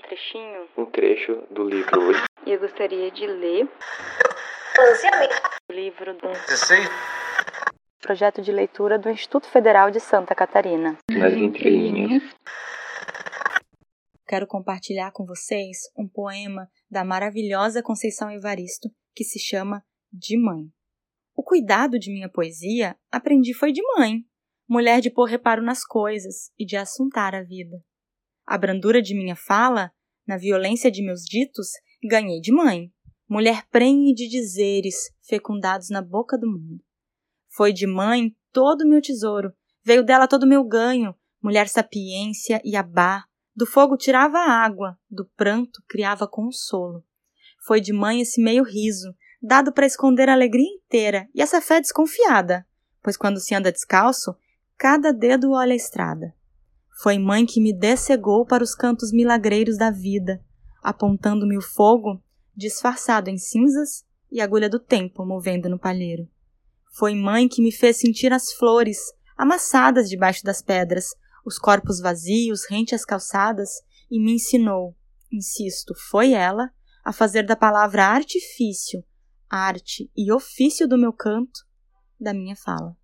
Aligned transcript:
trechinho? 0.00 0.68
Um 0.76 0.86
trecho 0.86 1.44
do 1.50 1.64
livro. 1.64 2.12
E 2.46 2.50
eu 2.52 2.60
gostaria 2.60 3.10
de 3.10 3.26
ler 3.26 3.68
o 5.68 5.72
livro 5.72 6.14
do 6.14 6.28
projeto 8.00 8.42
de 8.42 8.50
leitura 8.50 8.98
do 8.98 9.08
Instituto 9.08 9.46
Federal 9.46 9.90
de 9.90 10.00
Santa 10.00 10.34
Catarina. 10.34 10.98
Nas 11.10 11.32
entrelinhas. 11.32 12.22
Quero 14.26 14.46
compartilhar 14.46 15.12
com 15.12 15.24
vocês 15.24 15.78
um 15.96 16.08
poema 16.08 16.68
da 16.90 17.04
maravilhosa 17.04 17.82
Conceição 17.82 18.30
Evaristo 18.30 18.88
que 19.14 19.24
se 19.24 19.38
chama 19.38 19.84
De 20.12 20.38
Mãe. 20.38 20.64
O 21.36 21.42
cuidado 21.42 21.98
de 21.98 22.10
minha 22.10 22.28
poesia 22.28 22.96
aprendi 23.10 23.54
foi 23.54 23.72
de 23.72 23.82
mãe, 23.96 24.24
mulher 24.68 25.00
de 25.00 25.10
pôr 25.10 25.26
reparo 25.26 25.62
nas 25.62 25.84
coisas 25.84 26.50
e 26.58 26.64
de 26.64 26.76
assuntar 26.76 27.34
a 27.34 27.42
vida. 27.42 27.76
A 28.46 28.58
brandura 28.58 29.00
de 29.00 29.14
minha 29.14 29.36
fala, 29.36 29.92
na 30.26 30.36
violência 30.36 30.90
de 30.90 31.04
meus 31.04 31.22
ditos, 31.22 31.68
ganhei 32.02 32.40
de 32.40 32.52
mãe, 32.52 32.92
mulher 33.28 33.64
prenhe 33.70 34.14
de 34.14 34.28
dizeres 34.28 35.10
fecundados 35.26 35.88
na 35.88 36.02
boca 36.02 36.36
do 36.36 36.46
mundo. 36.46 36.82
Foi 37.48 37.72
de 37.72 37.86
mãe 37.86 38.36
todo 38.52 38.82
o 38.82 38.88
meu 38.88 39.00
tesouro, 39.00 39.52
veio 39.84 40.04
dela 40.04 40.28
todo 40.28 40.42
o 40.42 40.48
meu 40.48 40.64
ganho, 40.64 41.14
mulher 41.42 41.68
sapiência 41.68 42.60
e 42.64 42.76
abá, 42.76 43.24
do 43.54 43.66
fogo 43.66 43.96
tirava 43.96 44.38
água, 44.38 44.98
do 45.10 45.28
pranto 45.36 45.82
criava 45.88 46.26
consolo. 46.26 47.04
Foi 47.66 47.80
de 47.80 47.92
mãe 47.92 48.20
esse 48.20 48.42
meio 48.42 48.64
riso, 48.64 49.14
dado 49.40 49.72
para 49.72 49.86
esconder 49.86 50.28
a 50.28 50.32
alegria 50.32 50.66
inteira 50.66 51.28
e 51.34 51.42
essa 51.42 51.60
fé 51.60 51.80
desconfiada, 51.80 52.66
pois 53.02 53.16
quando 53.16 53.40
se 53.40 53.54
anda 53.54 53.72
descalço, 53.72 54.34
cada 54.76 55.12
dedo 55.12 55.52
olha 55.52 55.72
a 55.72 55.76
estrada. 55.76 56.34
Foi 57.02 57.18
mãe 57.18 57.44
que 57.44 57.60
me 57.60 57.72
dessegou 57.72 58.46
para 58.46 58.62
os 58.62 58.74
cantos 58.74 59.10
milagreiros 59.10 59.76
da 59.76 59.90
vida, 59.90 60.40
apontando-me 60.82 61.56
o 61.56 61.60
fogo, 61.60 62.22
disfarçado 62.54 63.28
em 63.28 63.36
cinzas 63.36 64.04
e 64.30 64.40
agulha 64.40 64.68
do 64.68 64.78
tempo 64.78 65.26
movendo 65.26 65.68
no 65.68 65.78
palheiro. 65.78 66.28
Foi 66.96 67.14
mãe 67.14 67.48
que 67.48 67.60
me 67.60 67.72
fez 67.72 67.96
sentir 67.96 68.32
as 68.32 68.52
flores, 68.52 68.98
amassadas 69.36 70.08
debaixo 70.08 70.44
das 70.44 70.62
pedras, 70.62 71.06
os 71.44 71.58
corpos 71.58 71.98
vazios, 71.98 72.66
rente 72.70 72.94
às 72.94 73.04
calçadas, 73.04 73.68
e 74.10 74.22
me 74.22 74.34
ensinou, 74.34 74.94
insisto, 75.32 75.94
foi 76.10 76.32
ela, 76.32 76.70
a 77.04 77.12
fazer 77.12 77.44
da 77.44 77.56
palavra 77.56 78.04
artifício 78.04 79.04
arte 79.52 80.10
e 80.16 80.32
ofício 80.32 80.88
do 80.88 80.96
meu 80.96 81.12
canto, 81.12 81.60
da 82.18 82.32
minha 82.32 82.56
fala. 82.56 82.96